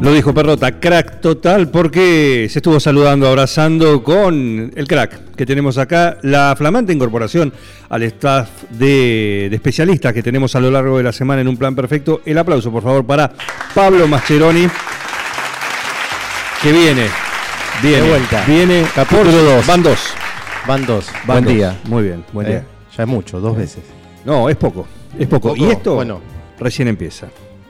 Lo 0.00 0.12
dijo 0.12 0.32
Perrota, 0.32 0.78
crack 0.78 1.20
total, 1.20 1.68
porque 1.70 2.46
se 2.48 2.60
estuvo 2.60 2.78
saludando, 2.78 3.26
abrazando 3.26 4.02
con 4.04 4.70
el 4.74 4.86
crack 4.86 5.34
que 5.34 5.44
tenemos 5.44 5.76
acá, 5.76 6.18
la 6.22 6.54
flamante 6.56 6.92
incorporación 6.92 7.52
al 7.88 8.04
staff 8.04 8.48
de, 8.70 9.48
de 9.50 9.56
especialistas 9.56 10.12
que 10.12 10.22
tenemos 10.22 10.54
a 10.54 10.60
lo 10.60 10.70
largo 10.70 10.98
de 10.98 11.02
la 11.04 11.12
semana 11.12 11.40
en 11.42 11.48
un 11.48 11.56
plan 11.56 11.74
perfecto. 11.74 12.20
El 12.24 12.38
aplauso, 12.38 12.70
por 12.70 12.82
favor, 12.84 13.04
para 13.04 13.32
Pablo 13.74 14.06
Mascheroni, 14.06 14.68
que 16.62 16.72
viene, 16.72 17.06
viene, 17.82 18.02
De 18.02 18.08
vuelta. 18.08 18.44
viene, 18.46 18.84
Capítulo 18.94 19.24
por- 19.24 19.32
dos. 19.44 19.66
Van 19.66 19.82
dos. 19.82 19.98
Van 20.66 20.86
dos. 20.86 21.06
Van 21.26 21.26
Buen 21.26 21.44
dos. 21.44 21.54
día. 21.54 21.76
Muy 21.88 22.02
bien, 22.04 22.24
buen 22.32 22.46
Eh, 22.46 22.50
día. 22.50 22.64
ya 22.96 23.02
es 23.02 23.08
mucho, 23.08 23.40
dos 23.40 23.56
veces. 23.56 23.82
No, 24.24 24.48
es 24.48 24.56
poco, 24.56 24.86
es 25.18 25.26
poco. 25.26 25.48
¿Poco? 25.50 25.56
Y 25.66 25.70
esto 25.70 25.96
Bueno. 25.96 26.20
recién 26.60 26.86
empieza. 26.86 27.26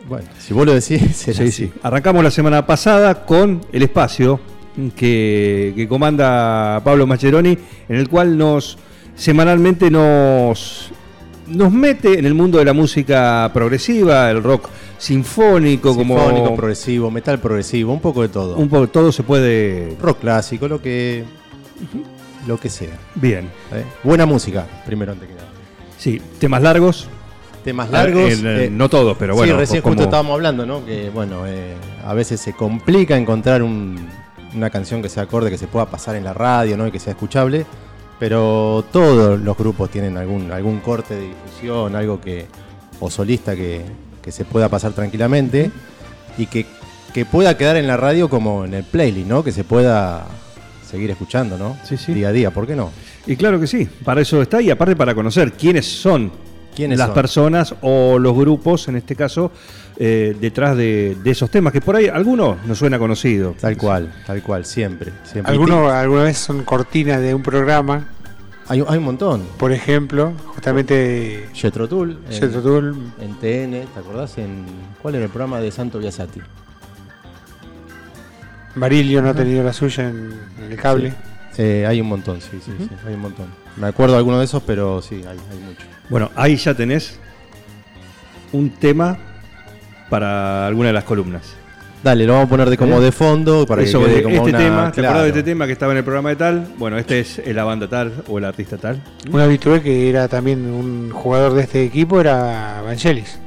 Bueno, 0.09 0.27
si 0.39 0.53
vos 0.53 0.65
lo 0.65 0.73
decís, 0.73 1.01
será 1.15 1.37
Sí, 1.37 1.43
así. 1.43 1.51
sí. 1.51 1.71
Arrancamos 1.83 2.23
la 2.23 2.31
semana 2.31 2.65
pasada 2.65 3.25
con 3.25 3.61
el 3.71 3.83
espacio 3.83 4.39
que, 4.95 5.73
que 5.75 5.87
comanda 5.87 6.81
Pablo 6.83 7.05
Mascheroni, 7.07 7.57
en 7.87 7.95
el 7.95 8.09
cual 8.09 8.37
nos 8.37 8.77
semanalmente 9.15 9.91
nos, 9.91 10.89
nos 11.47 11.71
mete 11.71 12.17
en 12.17 12.25
el 12.25 12.33
mundo 12.33 12.57
de 12.57 12.65
la 12.65 12.73
música 12.73 13.49
progresiva, 13.53 14.29
el 14.31 14.41
rock 14.41 14.69
sinfónico, 14.97 15.93
Sinfónico, 15.93 15.95
como 15.95 16.55
progresivo, 16.55 17.11
metal 17.11 17.39
progresivo, 17.39 17.93
un 17.93 18.01
poco 18.01 18.21
de 18.21 18.29
todo. 18.29 18.55
un 18.57 18.67
poco 18.69 18.87
todo 18.89 19.11
se 19.11 19.23
puede 19.23 19.95
Rock 20.01 20.19
clásico, 20.21 20.67
lo 20.67 20.81
que 20.81 21.23
lo 22.47 22.59
que 22.59 22.69
sea. 22.69 22.97
bien. 23.15 23.45
¿eh? 23.73 23.83
Buena 24.03 24.25
música, 24.25 24.65
primero 24.85 25.11
antes 25.11 25.27
que 25.27 25.35
nada. 25.35 25.47
Sí, 25.97 26.21
temas 26.39 26.61
largos, 26.61 27.07
Temas 27.63 27.89
largos. 27.91 28.31
Eh, 28.31 28.65
eh, 28.65 28.69
no 28.71 28.89
todos, 28.89 29.17
pero 29.17 29.35
bueno. 29.35 29.53
sí, 29.53 29.59
recién 29.59 29.81
justo 29.81 30.03
estábamos 30.03 30.33
hablando, 30.33 30.65
¿no? 30.65 30.85
Que 30.85 31.09
bueno, 31.09 31.45
eh, 31.45 31.73
a 32.05 32.13
veces 32.13 32.39
se 32.39 32.53
complica 32.53 33.17
encontrar 33.17 33.61
un- 33.63 33.99
una 34.55 34.69
canción 34.69 35.01
que 35.01 35.09
sea 35.09 35.23
acorde, 35.23 35.49
que 35.51 35.57
se 35.57 35.67
pueda 35.67 35.85
pasar 35.85 36.15
en 36.15 36.23
la 36.23 36.33
radio, 36.33 36.77
¿no? 36.77 36.87
Y 36.87 36.91
que 36.91 36.99
sea 36.99 37.11
escuchable. 37.11 37.65
Pero 38.17 38.83
todos 38.91 39.39
los 39.39 39.57
grupos 39.57 39.89
tienen 39.89 40.17
algún, 40.17 40.51
algún 40.51 40.79
corte 40.79 41.15
de 41.15 41.27
difusión, 41.27 41.95
algo 41.95 42.19
que. 42.19 42.47
o 42.99 43.09
solista 43.09 43.55
que, 43.55 43.81
que 44.21 44.31
se 44.31 44.43
pueda 44.45 44.67
pasar 44.69 44.91
tranquilamente. 44.93 45.71
Y 46.37 46.45
que, 46.47 46.65
que 47.13 47.25
pueda 47.25 47.55
quedar 47.57 47.75
en 47.77 47.87
la 47.87 47.97
radio 47.97 48.29
como 48.29 48.65
en 48.65 48.73
el 48.73 48.83
playlist, 48.83 49.27
¿no? 49.27 49.43
Que 49.43 49.51
se 49.51 49.63
pueda 49.63 50.25
seguir 50.89 51.11
escuchando, 51.11 51.57
¿no? 51.57 51.77
Sí, 51.83 51.97
sí. 51.97 52.13
Día 52.13 52.29
a 52.29 52.31
día, 52.31 52.51
¿por 52.51 52.65
qué 52.67 52.75
no? 52.75 52.91
Y 53.27 53.35
claro 53.35 53.59
que 53.59 53.67
sí, 53.67 53.87
para 54.03 54.21
eso 54.21 54.41
está 54.41 54.61
y 54.61 54.69
aparte 54.71 54.95
para 54.95 55.13
conocer 55.13 55.51
quiénes 55.53 55.85
son 55.85 56.29
¿Quiénes 56.29 56.48
las 56.97 57.07
son? 57.07 57.13
personas 57.15 57.75
o 57.81 58.17
los 58.19 58.35
grupos, 58.35 58.87
en 58.87 58.95
este 58.97 59.15
caso, 59.15 59.51
eh, 59.97 60.35
detrás 60.39 60.77
de, 60.77 61.17
de 61.23 61.31
esos 61.31 61.49
temas, 61.49 61.73
que 61.73 61.81
por 61.81 61.95
ahí 61.95 62.07
algunos 62.07 62.57
nos 62.65 62.77
suena 62.77 62.97
conocido. 62.97 63.55
Tal 63.59 63.75
cual, 63.77 64.13
tal 64.25 64.41
cual, 64.41 64.65
siempre. 64.65 65.11
siempre. 65.23 65.51
Algunos 65.51 65.91
alguna 65.91 66.23
vez 66.23 66.37
son 66.37 66.63
cortinas 66.63 67.21
de 67.21 67.33
un 67.35 67.43
programa, 67.43 68.07
Hay, 68.69 68.83
hay 68.87 68.97
un 68.97 69.03
montón. 69.03 69.43
por 69.57 69.71
ejemplo, 69.71 70.31
justamente 70.47 71.49
Jetro 71.53 71.87
Tull. 71.89 72.19
en- 72.29 72.33
En 73.19 73.35
TN, 73.39 73.87
¿te 73.93 73.99
acordás? 73.99 74.37
En, 74.37 74.65
¿Cuál 75.01 75.15
era 75.15 75.25
el 75.25 75.29
programa 75.31 75.59
de 75.59 75.71
Santo 75.71 75.99
Biasati? 75.99 76.39
Marilio 78.75 79.21
no 79.21 79.29
ha 79.29 79.33
tenido 79.33 79.63
la 79.63 79.73
suya 79.73 80.07
en, 80.09 80.31
en 80.63 80.71
el 80.71 80.77
cable. 80.77 81.13
Eh, 81.61 81.85
hay 81.85 81.99
un 81.99 82.07
montón, 82.07 82.39
sí, 82.39 82.57
sí, 82.63 82.71
sí, 82.77 82.87
hay 83.05 83.13
un 83.15 83.19
montón. 83.19 83.47
Me 83.75 83.87
acuerdo 83.87 84.13
de 84.13 84.19
alguno 84.19 84.39
de 84.39 84.45
esos, 84.45 84.63
pero 84.63 85.01
sí, 85.01 85.15
hay, 85.15 85.37
hay 85.51 85.59
mucho. 85.59 85.81
Bueno, 86.09 86.31
ahí 86.35 86.55
ya 86.55 86.73
tenés 86.73 87.19
un 88.53 88.69
tema 88.69 89.17
para 90.09 90.65
alguna 90.67 90.87
de 90.87 90.93
las 90.93 91.03
columnas. 91.03 91.43
Dale, 92.01 92.25
lo 92.25 92.31
vamos 92.31 92.47
a 92.47 92.49
poner 92.49 92.69
de 92.69 92.77
como 92.77 92.97
¿Eh? 92.99 93.01
de 93.01 93.11
fondo 93.11 93.65
para 93.67 93.81
Eso, 93.81 93.99
que 93.99 94.05
quede 94.05 94.15
de 94.15 94.23
como 94.23 94.35
este 94.37 94.49
una- 94.51 94.57
tema, 94.57 94.91
¿te 94.93 95.01
claro. 95.01 95.21
de 95.23 95.27
este 95.27 95.43
tema 95.43 95.65
que 95.65 95.73
estaba 95.73 95.91
en 95.91 95.97
el 95.97 96.03
programa 96.05 96.29
de 96.29 96.37
tal? 96.37 96.67
Bueno, 96.77 96.97
este 96.97 97.19
es 97.19 97.41
la 97.53 97.65
banda 97.65 97.89
tal 97.89 98.23
o 98.29 98.37
el 98.37 98.45
artista 98.45 98.77
tal. 98.77 99.03
Un 99.29 99.41
habitué 99.41 99.81
que 99.81 100.09
era 100.09 100.29
también 100.29 100.65
un 100.65 101.11
jugador 101.11 101.53
de 101.55 101.63
este 101.63 101.83
equipo 101.83 102.21
era 102.21 102.81
Vangelis. 102.85 103.37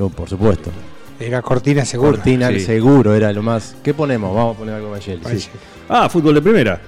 Oh, 0.00 0.08
por 0.10 0.28
supuesto. 0.28 0.70
Era 1.18 1.42
cortina 1.42 1.84
seguro. 1.84 2.12
Cortina, 2.12 2.50
Sí. 2.50 2.60
seguro, 2.60 3.14
era 3.14 3.32
lo 3.32 3.42
más. 3.42 3.74
¿Qué 3.82 3.92
ponemos? 3.92 4.32
Vamos 4.32 4.54
a 4.54 4.58
poner 4.60 4.74
algo 4.76 4.86
de 4.86 4.92
Vangelis, 4.92 5.18
sí. 5.18 5.24
Vangelis. 5.24 5.50
Ah, 5.88 6.08
fútbol 6.08 6.34
de 6.36 6.42
primera. 6.42 6.80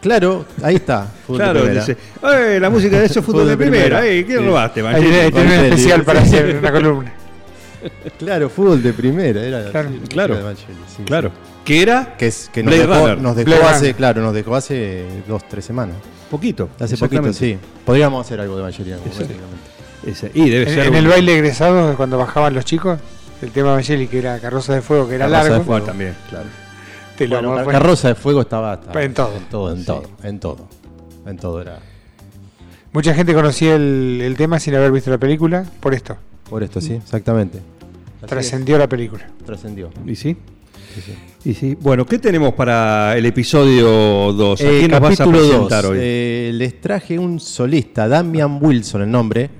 Claro, 0.00 0.44
ahí 0.62 0.76
está. 0.76 1.06
fútbol 1.26 1.38
de 1.38 1.44
claro, 1.44 1.60
primera. 1.62 1.80
dice, 1.84 1.96
"Eh, 2.22 2.58
la 2.60 2.70
música 2.70 2.98
de 3.00 3.06
eso 3.06 3.20
es 3.20 3.26
fútbol 3.26 3.48
de 3.48 3.56
primera. 3.56 4.06
Eh, 4.06 4.24
¿Qué 4.24 4.38
Sí. 4.38 4.44
robaste, 4.44 4.86
Ahí 4.86 5.00
tiene 5.02 5.20
ahí 5.22 5.32
tiene 5.32 5.58
un 5.58 5.64
especial 5.64 6.04
para 6.04 6.20
hacer 6.20 6.56
una 6.60 6.72
columna. 6.72 7.12
Claro, 8.18 8.48
fútbol 8.50 8.82
de 8.82 8.92
primera. 8.92 9.42
Era 9.42 9.70
Claro, 9.70 9.88
sí, 9.90 10.00
claro. 10.08 10.34
era 10.34 10.42
de 10.42 10.48
Vangelis, 10.48 10.76
sí, 10.96 11.02
Claro. 11.04 11.28
sí. 11.30 11.34
Que 11.64 11.82
era 11.82 12.16
Que, 12.16 12.26
es, 12.28 12.50
que 12.52 12.62
nos 12.62 12.74
dejó, 12.74 13.16
nos 13.16 13.36
dejó 13.36 13.68
hace, 13.68 13.94
claro, 13.94 14.22
nos 14.22 14.32
dejó 14.34 14.54
hace 14.56 15.04
dos, 15.26 15.42
tres 15.48 15.64
semanas. 15.64 15.96
poquito. 16.30 16.68
Hace 16.78 16.96
poquito, 16.96 17.32
sí. 17.32 17.58
Podríamos 17.84 18.24
hacer 18.24 18.40
algo 18.40 18.56
de. 18.58 18.70
Ese- 20.06 20.30
y 20.34 20.48
debe 20.48 20.62
En, 20.68 20.74
ser 20.74 20.86
en 20.86 20.90
un- 20.90 20.96
el 20.96 21.08
baile 21.08 21.34
egresado, 21.34 21.96
cuando 21.96 22.16
bajaban 22.18 22.54
los 22.54 22.64
chicos, 22.64 22.98
el 23.42 23.50
tema 23.50 23.70
de 23.70 23.74
Vangelis, 23.76 24.08
que 24.08 24.18
era 24.20 24.38
Carroza 24.38 24.74
de 24.74 24.80
Fuego, 24.80 25.08
que 25.08 25.16
era 25.16 25.24
Carroza 25.26 25.42
de 25.44 25.48
largo, 25.50 25.64
Fuego. 25.64 25.80
Bueno, 25.80 25.86
también, 25.86 26.14
claro. 26.30 26.46
Te 27.18 27.26
lo 27.28 27.36
Bueno, 27.36 27.48
bueno, 27.50 27.64
Car- 27.64 27.72
Carroza 27.82 28.08
de 28.08 28.14
Fuego 28.14 28.40
estaba, 28.42 28.74
estaba- 28.74 29.02
En 29.02 29.12
todo. 29.14 29.36
En 29.36 29.44
todo, 29.44 29.70
en 29.72 29.78
Sí. 29.78 29.84
todo, 29.86 30.02
en 30.22 30.40
todo. 30.40 30.68
En 31.26 31.36
todo 31.36 31.60
era. 31.60 31.78
Mucha 32.92 33.12
gente 33.14 33.34
conocía 33.34 33.74
el, 33.76 34.20
el 34.22 34.36
tema 34.36 34.58
sin 34.58 34.74
haber 34.74 34.90
visto 34.92 35.10
la 35.10 35.18
película 35.18 35.64
por 35.80 35.92
esto. 35.94 36.16
Por 36.48 36.62
esto, 36.62 36.80
sí, 36.80 36.94
exactamente. 36.94 37.60
Trascendió 38.26 38.78
la 38.78 38.88
película. 38.88 39.28
Trascendió. 39.44 39.90
¿Y 40.06 40.16
sí? 40.16 40.36
sí, 40.94 41.00
sí. 41.02 41.14
Y 41.50 41.54
sí. 41.54 41.76
Bueno, 41.80 42.06
¿qué 42.06 42.18
tenemos 42.18 42.54
para 42.54 43.16
el 43.16 43.26
episodio 43.26 44.32
2? 44.32 44.60
¿A 44.60 44.64
Eh, 44.64 44.88
nos 44.88 45.00
vas 45.00 45.12
a 45.20 45.24
capítulo 45.24 45.38
presentar 45.46 45.82
dos, 45.82 45.92
hoy? 45.92 45.98
eh, 46.00 46.50
les 46.54 46.80
traje 46.80 47.18
un 47.18 47.38
solista, 47.40 48.08
Damian 48.08 48.58
Wilson, 48.60 49.02
el 49.02 49.10
nombre. 49.10 49.50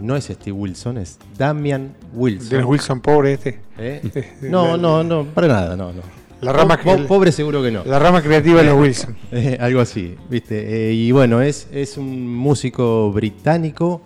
No 0.00 0.16
es 0.16 0.24
Steve 0.24 0.52
Wilson, 0.52 0.98
es 0.98 1.18
Damian 1.36 1.94
Wilson. 2.14 2.48
Del 2.50 2.64
Wilson 2.64 3.00
pobre 3.00 3.34
este. 3.34 3.60
¿Eh? 3.78 4.00
No, 4.42 4.76
no, 4.76 5.02
no, 5.04 5.24
para 5.26 5.48
nada, 5.48 5.76
no, 5.76 5.92
no. 5.92 6.02
La 6.42 6.52
rama, 6.52 6.76
Po- 6.76 6.96
po- 6.96 7.06
pobre 7.06 7.32
seguro 7.32 7.62
que 7.62 7.70
no. 7.70 7.84
la 7.84 7.98
rama 7.98 8.20
creativa 8.22 8.60
de 8.62 8.66
los 8.68 8.78
Wilson. 8.80 9.16
Eh, 9.32 9.56
algo 9.60 9.80
así, 9.80 10.16
¿viste? 10.28 10.90
Eh, 10.90 10.92
y 10.92 11.10
bueno, 11.12 11.40
es, 11.40 11.68
es 11.72 11.96
un 11.96 12.34
músico 12.36 13.10
británico, 13.12 14.02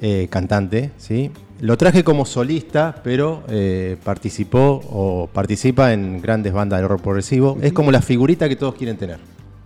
eh, 0.00 0.28
cantante, 0.30 0.90
¿sí? 0.98 1.30
Lo 1.60 1.78
traje 1.78 2.04
como 2.04 2.26
solista, 2.26 3.00
pero 3.02 3.42
eh, 3.48 3.96
participó 4.04 4.82
o 4.90 5.28
participa 5.32 5.94
en 5.94 6.20
grandes 6.20 6.52
bandas 6.52 6.82
de 6.82 6.86
rock 6.88 7.00
progresivo. 7.00 7.56
Es 7.62 7.72
como 7.72 7.90
la 7.90 8.02
figurita 8.02 8.46
que 8.48 8.56
todos 8.56 8.74
quieren 8.74 8.98
tener, 8.98 9.18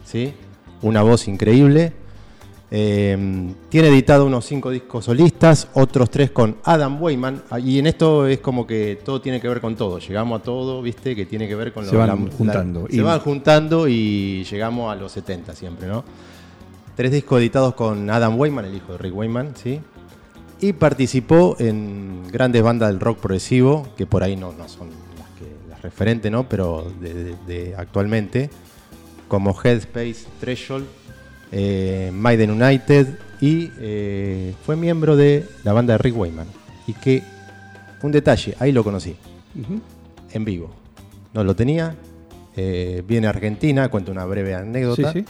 ¿sí? 0.04 0.32
Una 0.82 1.02
voz 1.02 1.26
increíble. 1.26 1.92
Eh, 2.72 3.48
tiene 3.68 3.88
editado 3.88 4.26
unos 4.26 4.44
cinco 4.46 4.70
discos 4.70 5.06
solistas, 5.06 5.68
otros 5.74 6.08
tres 6.08 6.30
con 6.30 6.56
Adam 6.64 7.02
Wayman. 7.02 7.42
Ah, 7.50 7.58
Y 7.58 7.78
en 7.80 7.86
esto 7.88 8.26
es 8.28 8.38
como 8.38 8.66
que 8.66 9.00
todo 9.04 9.20
tiene 9.20 9.40
que 9.40 9.48
ver 9.48 9.60
con 9.60 9.74
todo. 9.74 9.98
Llegamos 9.98 10.40
a 10.40 10.42
todo, 10.44 10.80
¿viste? 10.80 11.16
Que 11.16 11.26
tiene 11.26 11.48
que 11.48 11.56
ver 11.56 11.72
con 11.72 11.84
Se 11.84 11.96
van 11.96 12.30
juntando. 12.30 12.86
se 12.88 13.02
van 13.02 13.18
juntando 13.20 13.88
y 13.88 14.44
llegamos 14.44 14.92
a 14.92 14.96
los 14.96 15.10
70 15.12 15.54
siempre, 15.54 15.88
¿no? 15.88 16.04
Tres 16.94 17.10
discos 17.12 17.40
editados 17.40 17.74
con 17.74 18.08
Adam 18.08 18.38
Wayman, 18.38 18.66
el 18.66 18.76
hijo 18.76 18.92
de 18.92 18.98
Rick 18.98 19.16
Wayman, 19.16 19.54
¿sí? 19.56 19.80
Y 20.60 20.72
participó 20.74 21.56
en 21.58 22.22
grandes 22.30 22.62
bandas 22.62 22.90
del 22.90 23.00
rock 23.00 23.18
progresivo, 23.18 23.88
que 23.96 24.06
por 24.06 24.22
ahí 24.22 24.36
no, 24.36 24.52
no 24.52 24.68
son 24.68 24.90
las, 25.18 25.28
que, 25.38 25.46
las 25.70 25.80
referentes, 25.82 26.30
¿no? 26.30 26.48
Pero 26.48 26.86
de, 27.00 27.14
de- 27.14 27.36
de 27.46 27.74
actualmente, 27.76 28.50
como 29.26 29.58
Headspace, 29.60 30.26
Threshold, 30.38 30.84
eh, 31.52 32.10
Maiden 32.12 32.50
United 32.50 33.06
y 33.40 33.70
eh, 33.78 34.54
fue 34.64 34.76
miembro 34.76 35.16
de 35.16 35.46
la 35.64 35.72
banda 35.72 35.94
de 35.94 35.98
Rick 35.98 36.16
Wayman. 36.16 36.46
Y 36.86 36.92
que, 36.94 37.22
un 38.02 38.12
detalle, 38.12 38.54
ahí 38.58 38.72
lo 38.72 38.84
conocí, 38.84 39.16
en 40.32 40.44
vivo. 40.44 40.70
No 41.32 41.44
lo 41.44 41.54
tenía, 41.54 41.94
eh, 42.56 43.02
viene 43.06 43.26
a 43.26 43.30
Argentina, 43.30 43.88
cuento 43.88 44.12
una 44.12 44.24
breve 44.24 44.54
anécdota. 44.54 45.12
sí. 45.12 45.24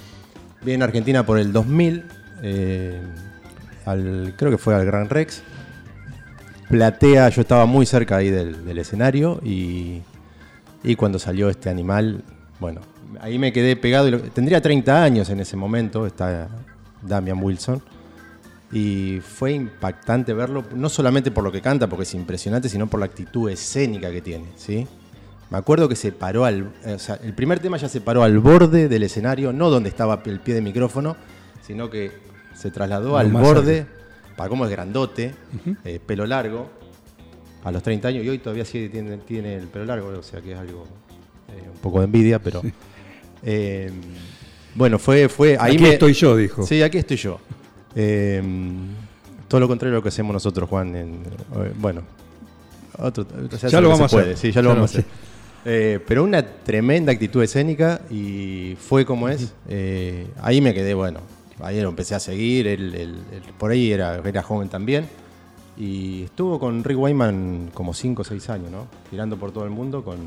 Viene 0.63 0.85
a 0.85 0.89
Argentina 0.89 1.25
por 1.25 1.39
el 1.39 1.53
2000, 1.53 2.05
eh, 2.43 3.01
al, 3.87 4.35
creo 4.37 4.51
que 4.51 4.59
fue 4.59 4.75
al 4.75 4.85
Gran 4.85 5.09
Rex. 5.09 5.43
Platea, 6.69 7.29
yo 7.31 7.41
estaba 7.41 7.67
muy 7.67 7.87
cerca 7.87 8.17
ahí 8.17 8.31
del, 8.31 8.65
del 8.65 8.79
escenario 8.79 9.41
y, 9.43 10.03
y 10.85 10.97
cuando 10.97 11.19
salió 11.19 11.49
este 11.49 11.71
animal, 11.71 12.23
bueno, 12.61 12.83
ahí 13.21 13.39
me 13.39 13.53
quedé 13.53 13.77
pegado. 13.77 14.09
y 14.09 14.11
lo- 14.13 14.21
tendría 14.21 14.61
30 14.61 15.03
años 15.03 15.29
en 15.31 15.41
ese 15.41 15.57
momento, 15.57 16.07
está 16.07 16.49
Damian 17.03 17.43
Wilson. 17.43 17.83
Y 18.73 19.21
fue 19.21 19.53
impactante 19.53 20.33
verlo, 20.33 20.65
no 20.77 20.89
solamente 20.89 21.33
por 21.33 21.43
lo 21.43 21.51
que 21.51 21.61
canta, 21.61 21.89
porque 21.89 22.05
es 22.05 22.15
impresionante, 22.15 22.69
sino 22.69 22.87
por 22.87 23.01
la 23.01 23.07
actitud 23.07 23.51
escénica 23.51 24.11
que 24.13 24.21
tiene, 24.21 24.45
¿sí? 24.55 24.87
Me 25.51 25.59
acuerdo 25.59 25.89
que 25.89 25.97
se 25.97 26.13
paró 26.13 26.45
al. 26.45 26.71
O 26.87 26.99
sea, 27.01 27.17
el 27.25 27.33
primer 27.35 27.59
tema 27.59 27.77
ya 27.79 27.89
se 27.89 28.01
paró 28.01 28.23
al 28.23 28.39
borde 28.39 28.89
del 28.89 29.03
escenario, 29.03 29.53
no 29.53 29.71
donde 29.71 29.89
estaba 29.89 30.23
el 30.25 30.39
pie 30.39 30.55
de 30.55 30.61
micrófono, 30.61 31.17
sino 31.67 31.91
que 31.91 32.13
se 32.55 32.71
trasladó 32.71 33.19
al 33.19 33.33
borde, 33.33 33.87
para 34.37 34.49
cómo 34.49 34.65
es 34.67 34.71
grandote, 34.71 35.35
eh, 35.85 35.99
pelo 36.07 36.25
largo, 36.25 36.71
a 37.65 37.73
los 37.73 37.83
30 37.83 38.07
años, 38.07 38.25
y 38.25 38.29
hoy 38.29 38.39
todavía 38.39 38.65
sigue, 38.65 38.89
tiene, 38.89 39.17
tiene 39.19 39.57
el 39.57 39.67
pelo 39.67 39.85
largo, 39.87 40.11
o 40.17 40.23
sea 40.23 40.41
que 40.41 40.53
es 40.53 40.59
algo. 40.59 40.85
eh, 41.49 41.69
un 41.75 41.81
poco 41.81 41.99
de 41.99 42.05
envidia, 42.05 42.39
pero. 42.39 42.63
Eh, 43.43 43.91
bueno, 44.75 44.99
fue. 44.99 45.29
fue 45.29 45.57
ahí 45.59 45.75
Aquí 45.75 45.83
me- 45.83 45.93
estoy 45.95 46.13
yo, 46.13 46.37
dijo. 46.37 46.65
Sí, 46.67 46.83
aquí 46.83 46.99
estoy 46.99 47.17
yo. 47.17 47.39
Eh, 47.95 48.43
todo 49.49 49.61
lo 49.61 49.69
contrario 49.69 49.95
a 49.95 49.99
lo 49.99 50.03
que 50.03 50.09
hacemos 50.11 50.33
nosotros, 50.33 50.69
Juan. 50.69 50.95
en- 50.97 51.23
eh, 51.57 51.73
bueno, 51.79 52.03
otro, 52.99 53.27
Ya 53.69 53.81
lo 53.81 53.89
vamos 53.89 54.13
a 54.13 54.19
hacer. 54.19 54.37
Sí, 54.37 54.53
ya 54.53 54.63
lo 54.63 54.71
Ya 54.71 54.75
vamos 54.75 54.91
a 54.91 54.99
hacer. 54.99 55.05
Eh, 55.65 55.99
pero 56.07 56.25
una 56.25 56.43
tremenda 56.43 57.13
actitud 57.13 57.43
escénica 57.43 58.01
y 58.11 58.77
fue 58.81 59.05
como 59.05 59.29
es. 59.29 59.53
Eh, 59.69 60.27
ahí 60.41 60.61
me 60.61 60.73
quedé, 60.73 60.95
bueno, 60.95 61.21
ahí 61.61 61.81
lo 61.83 61.89
empecé 61.91 62.15
a 62.15 62.21
seguir. 62.21 62.67
Él, 62.67 62.95
él- 62.95 63.19
él 63.33 63.43
por 63.59 63.71
ahí 63.71 63.91
era, 63.93 64.23
era 64.25 64.43
joven 64.43 64.69
también. 64.69 65.07
Y 65.77 66.25
estuvo 66.25 66.59
con 66.59 66.85
Rick 66.85 66.99
Wyman 66.99 67.71
como 67.75 67.93
5 67.95 68.23
o 68.23 68.25
6 68.25 68.49
años, 68.51 68.71
¿no? 68.71 68.87
Girando 69.11 69.37
por 69.39 69.51
todo 69.53 69.65
el 69.65 69.71
mundo 69.71 70.03
con 70.05 70.19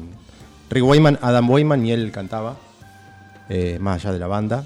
Rick 0.70 0.84
Wyman, 0.84 1.18
Adam 1.22 1.50
Wyman 1.50 1.86
y 1.86 1.92
él 1.92 2.12
cantaba, 2.12 2.58
eh, 3.50 3.78
más 3.80 4.02
allá 4.04 4.14
de 4.14 4.20
la 4.20 4.28
banda. 4.28 4.66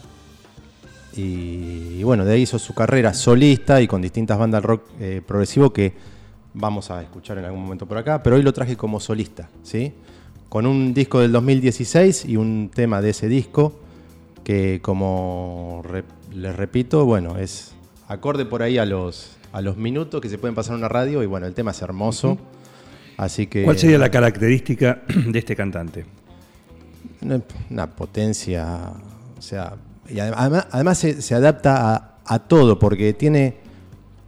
Y, 1.15 1.97
y 1.99 2.03
bueno, 2.03 2.25
de 2.25 2.33
ahí 2.33 2.41
hizo 2.43 2.59
su 2.59 2.73
carrera 2.73 3.13
solista 3.13 3.81
y 3.81 3.87
con 3.87 4.01
distintas 4.01 4.37
bandas 4.37 4.63
rock 4.63 4.83
eh, 4.99 5.21
progresivo 5.25 5.73
que 5.73 5.93
vamos 6.53 6.91
a 6.91 7.01
escuchar 7.01 7.37
en 7.39 7.45
algún 7.45 7.61
momento 7.61 7.85
por 7.85 7.97
acá, 7.97 8.21
pero 8.21 8.35
hoy 8.35 8.43
lo 8.43 8.53
traje 8.53 8.75
como 8.77 8.99
solista, 8.99 9.49
¿sí? 9.63 9.93
Con 10.49 10.65
un 10.65 10.93
disco 10.93 11.19
del 11.19 11.31
2016 11.31 12.25
y 12.25 12.37
un 12.37 12.69
tema 12.73 13.01
de 13.01 13.09
ese 13.11 13.27
disco 13.27 13.73
que 14.43 14.79
como 14.81 15.81
re- 15.85 16.03
les 16.33 16.55
repito, 16.55 17.05
bueno, 17.05 17.37
es 17.37 17.73
acorde 18.07 18.45
por 18.45 18.61
ahí 18.63 18.77
a 18.77 18.85
los, 18.85 19.31
a 19.51 19.61
los 19.61 19.75
minutos 19.77 20.21
que 20.21 20.29
se 20.29 20.37
pueden 20.37 20.55
pasar 20.55 20.73
en 20.73 20.79
una 20.79 20.87
radio 20.89 21.21
y 21.23 21.25
bueno, 21.25 21.47
el 21.47 21.53
tema 21.53 21.71
es 21.71 21.81
hermoso. 21.81 22.37
Así 23.17 23.47
que 23.47 23.63
¿Cuál 23.63 23.77
sería 23.79 23.97
la 23.97 24.09
característica 24.11 25.01
de 25.07 25.39
este 25.39 25.55
cantante? 25.55 26.05
Una, 27.21 27.87
potencia, 27.87 28.91
o 29.37 29.41
sea, 29.41 29.75
y 30.09 30.15
adem- 30.15 30.33
además, 30.37 30.67
además 30.71 30.97
se, 30.97 31.21
se 31.21 31.35
adapta 31.35 31.93
a, 31.95 32.17
a 32.25 32.39
todo, 32.39 32.77
porque 32.79 33.13
tiene, 33.13 33.57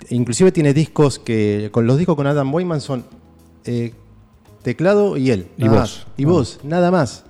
inclusive 0.10 0.52
tiene 0.52 0.74
discos 0.74 1.20
que, 1.20 1.70
con 1.72 1.86
los 1.88 1.98
discos 1.98 2.16
con 2.16 2.28
Adam 2.28 2.54
Wyman 2.54 2.82
son 2.82 3.06
eh, 3.66 3.94
teclado 4.64 5.18
y 5.18 5.32
él, 5.32 5.48
Y 5.58 5.66
más. 5.70 6.06
y 6.18 6.26
Ah. 6.26 6.28
voz, 6.28 6.60
nada 6.64 6.92
más. 6.92 7.24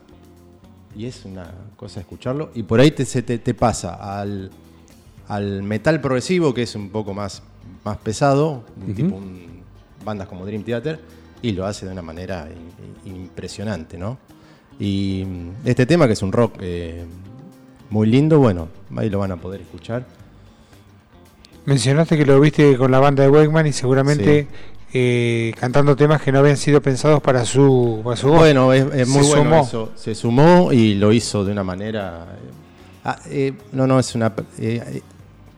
Y 0.96 1.06
es 1.06 1.24
una 1.26 1.52
cosa 1.76 2.00
escucharlo, 2.00 2.50
y 2.56 2.64
por 2.64 2.80
ahí 2.80 2.92
te, 2.92 3.06
se 3.06 3.22
te, 3.22 3.38
te 3.38 3.54
pasa 3.54 4.20
al, 4.20 4.50
al 5.28 5.62
metal 5.64 6.02
progresivo, 6.02 6.54
que 6.54 6.64
es 6.64 6.76
un 6.76 6.90
poco 6.90 7.14
más, 7.14 7.44
más 7.86 7.98
pesado, 7.98 8.64
tipo 8.96 9.16
un- 9.16 9.60
bandas 10.04 10.28
como 10.28 10.46
Dream 10.46 10.64
Theater, 10.64 11.00
y 11.42 11.52
lo 11.52 11.66
hace 11.66 11.86
de 11.86 11.92
una 11.92 12.02
manera 12.02 12.48
impresionante, 13.06 13.98
¿no? 13.98 14.18
Y 14.80 15.26
mm, 15.28 15.68
este 15.68 15.86
tema, 15.86 16.08
que 16.08 16.14
es 16.14 16.22
un 16.22 16.32
rock 16.32 16.54
eh, 16.62 17.04
muy 17.90 18.08
lindo, 18.08 18.40
bueno, 18.40 18.70
ahí 18.96 19.10
lo 19.10 19.20
van 19.20 19.32
a 19.34 19.38
poder 19.38 19.60
escuchar. 19.62 20.06
Mencionaste 21.66 22.18
que 22.18 22.26
lo 22.26 22.40
viste 22.40 22.78
con 22.78 22.92
la 22.92 23.00
banda 23.00 23.24
de 23.24 23.30
Wegman 23.30 23.68
y 23.68 23.74
seguramente 23.74 24.48
eh, 24.94 25.54
cantando 25.60 25.96
temas 25.96 26.22
que 26.22 26.32
no 26.32 26.40
habían 26.40 26.58
sido 26.58 26.82
pensados 26.82 27.22
para 27.22 27.46
su, 27.46 28.02
para 28.04 28.16
su 28.16 28.30
voz. 28.30 28.40
Bueno, 28.40 28.74
es, 28.74 28.86
es 28.96 29.08
muy 29.08 29.24
Se 29.24 29.30
bueno 29.36 29.44
sumó. 29.44 29.62
eso. 29.64 29.92
Se 29.96 30.16
sumó 30.16 30.74
y 30.74 30.96
lo 30.96 31.12
hizo 31.12 31.46
de 31.46 31.52
una 31.52 31.64
manera. 31.64 32.26
eh, 32.34 32.50
ah, 33.06 33.20
eh, 33.30 33.54
no, 33.74 33.86
no, 33.86 34.00
es 34.00 34.16
una. 34.16 34.34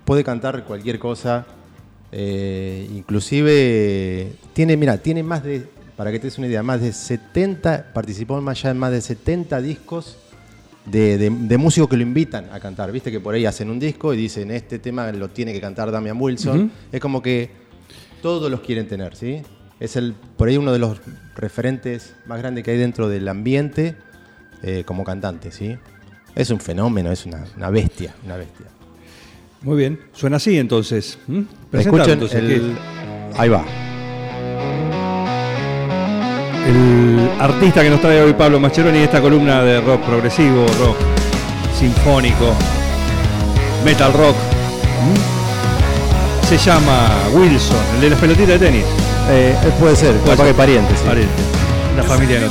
puede 0.03 0.23
cantar 0.23 0.65
cualquier 0.65 0.99
cosa. 0.99 1.45
inclusive 2.11 4.33
tiene, 4.53 4.75
mira, 4.75 4.97
tiene 4.97 5.23
más 5.23 5.43
de, 5.43 5.65
para 6.01 6.11
que 6.11 6.17
te 6.17 6.25
des 6.25 6.37
una 6.39 6.47
idea, 6.47 6.63
más 6.63 6.81
de 6.81 6.91
70, 6.93 7.91
participó 7.93 8.35
en 8.39 8.43
más 8.43 8.57
allá 8.59 8.73
de 8.73 8.79
más 8.79 8.91
de 8.91 9.01
70 9.01 9.61
discos 9.61 10.17
de, 10.83 11.19
de- 11.19 11.29
de 11.29 11.57
músicos 11.59 11.87
que 11.87 11.95
lo 11.95 12.01
invitan 12.01 12.49
a 12.51 12.59
cantar. 12.59 12.91
Viste 12.91 13.11
que 13.11 13.19
por 13.19 13.35
ahí 13.35 13.45
hacen 13.45 13.69
un 13.69 13.79
disco 13.79 14.11
y 14.11 14.17
dicen, 14.17 14.49
este 14.49 14.79
tema 14.79 15.11
lo 15.11 15.29
tiene 15.29 15.53
que 15.53 15.61
cantar 15.61 15.91
Damian 15.91 16.19
Wilson. 16.19 16.71
Es 16.91 16.99
como 16.99 17.21
que 17.21 17.51
todos 18.23 18.49
los 18.49 18.61
quieren 18.61 18.87
tener, 18.87 19.15
¿sí? 19.15 19.43
Es 19.79 19.95
el, 19.95 20.13
por 20.37 20.47
ahí 20.47 20.57
uno 20.57 20.71
de 20.73 20.79
los 20.79 20.99
referentes 21.35 22.15
más 22.25 22.39
grandes 22.39 22.63
que 22.63 22.71
hay 22.71 22.77
dentro 22.79 23.07
del 23.07 23.27
ambiente 23.27 23.95
eh, 24.63 24.81
como 24.87 25.03
cantante, 25.03 25.51
¿sí? 25.51 25.77
Es 26.33 26.49
un 26.49 26.59
fenómeno, 26.59 27.11
es 27.11 27.27
una, 27.27 27.45
una 27.57 27.69
bestia, 27.69 28.15
una 28.25 28.37
bestia. 28.37 28.65
Muy 29.61 29.77
bien, 29.77 29.99
suena 30.13 30.37
así 30.37 30.57
entonces. 30.57 31.19
¿Mm? 31.27 31.41
Escuchen 31.73 32.09
entonces, 32.13 32.39
el... 32.39 32.75
Ahí 33.37 33.49
va. 33.49 33.63
El 36.67 37.29
artista 37.39 37.81
que 37.81 37.89
nos 37.89 38.01
trae 38.01 38.21
hoy 38.21 38.33
Pablo 38.33 38.59
Mascheroni 38.59 38.97
en 38.99 39.03
esta 39.05 39.21
columna 39.21 39.61
de 39.63 39.81
rock 39.81 40.01
progresivo, 40.01 40.65
rock 40.79 40.97
sinfónico, 41.77 42.53
metal 43.83 44.13
rock. 44.13 44.35
¿Mm? 44.35 46.45
Se 46.47 46.57
llama 46.57 47.07
Wilson, 47.33 47.77
el 47.95 48.01
de 48.01 48.09
las 48.09 48.19
pelotitas 48.19 48.59
de 48.59 48.61
tenis. 48.67 48.83
Eh, 49.29 49.55
puede 49.79 49.95
ser, 49.95 50.13
Puede 50.15 50.31
capaz 50.31 50.43
ser. 50.43 50.47
que 50.47 50.53
pariente, 50.57 50.93
sí. 50.95 51.03
Pariente. 51.07 51.33
Una 51.93 52.03
familia 52.03 52.39
de 52.41 52.49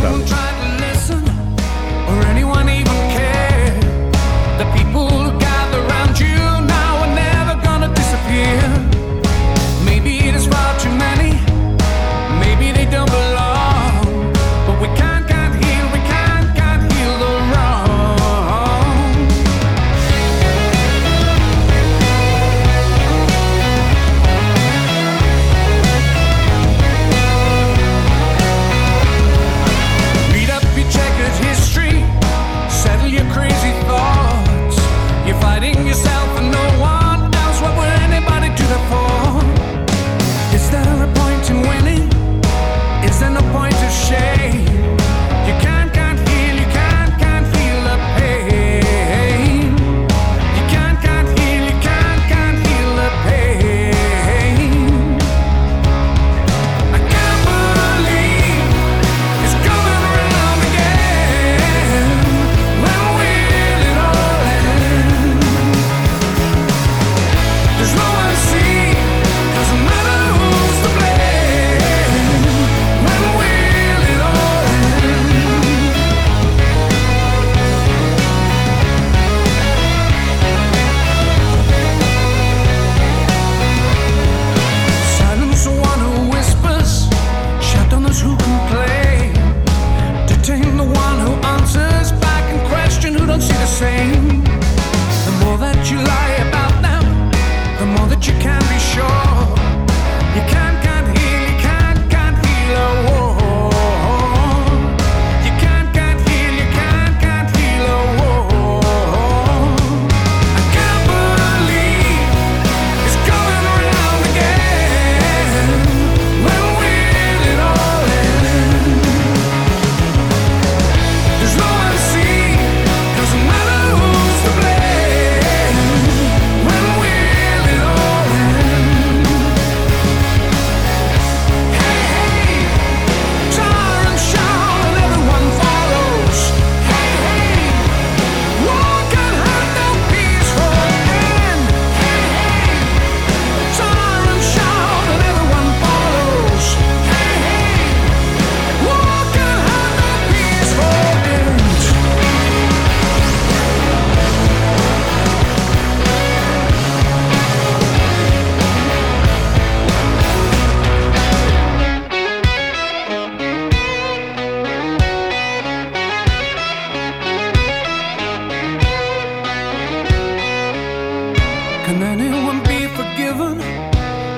Can 171.91 172.05
anyone 172.05 172.63
be 172.63 172.87
forgiven? 172.87 173.59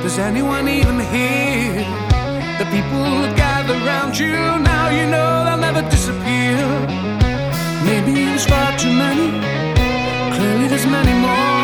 Does 0.03 0.19
anyone 0.19 0.67
even 0.69 0.99
hear? 0.99 1.85
The 2.59 2.65
people 2.73 3.05
who 3.05 3.27
gather 3.37 3.75
around 3.75 4.19
you 4.19 4.33
now, 4.33 4.89
you 4.89 5.05
know 5.11 5.45
they'll 5.45 5.59
never 5.59 5.83
disappear. 5.91 6.57
Maybe 7.85 8.23
it's 8.33 8.47
far 8.47 8.79
too 8.79 8.95
many. 9.05 9.29
Clearly, 10.35 10.67
there's 10.67 10.87
many 10.87 11.13
more. 11.21 11.62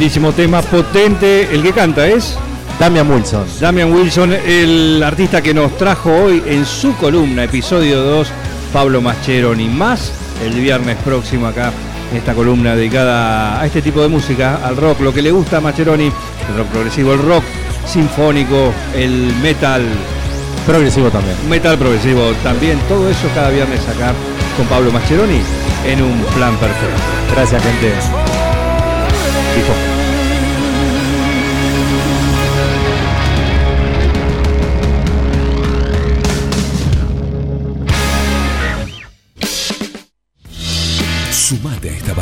Lindísimo 0.00 0.32
tema, 0.32 0.62
potente. 0.62 1.54
El 1.54 1.62
que 1.62 1.72
canta 1.72 2.06
es 2.06 2.34
Damian 2.78 3.10
Wilson. 3.10 3.44
Damian 3.60 3.92
Wilson, 3.92 4.32
el 4.32 5.02
artista 5.02 5.42
que 5.42 5.52
nos 5.52 5.76
trajo 5.76 6.10
hoy 6.10 6.42
en 6.46 6.64
su 6.64 6.96
columna, 6.96 7.44
episodio 7.44 8.00
2, 8.02 8.28
Pablo 8.72 9.02
Mascheroni. 9.02 9.68
Más 9.68 10.10
el 10.42 10.54
viernes 10.54 10.96
próximo 11.04 11.48
acá, 11.48 11.70
en 12.10 12.16
esta 12.16 12.32
columna 12.32 12.74
dedicada 12.74 13.60
a 13.60 13.66
este 13.66 13.82
tipo 13.82 14.00
de 14.00 14.08
música, 14.08 14.60
al 14.64 14.78
rock, 14.78 15.00
lo 15.00 15.12
que 15.12 15.20
le 15.20 15.32
gusta 15.32 15.58
a 15.58 15.60
Mascheroni, 15.60 16.06
el 16.06 16.56
rock 16.56 16.68
progresivo, 16.68 17.12
el 17.12 17.18
rock 17.18 17.44
sinfónico, 17.84 18.72
el 18.96 19.34
metal, 19.42 19.84
Progresivo 20.66 21.10
también. 21.10 21.36
metal 21.46 21.76
progresivo 21.76 22.32
también, 22.42 22.78
todo 22.88 23.06
eso 23.10 23.28
cada 23.34 23.50
viernes 23.50 23.86
acá 23.86 24.14
con 24.56 24.66
Pablo 24.66 24.92
Mascheroni 24.92 25.42
en 25.86 26.00
un 26.00 26.22
plan 26.34 26.56
perfecto. 26.56 27.02
Gracias, 27.34 27.62
gente. 27.62 27.92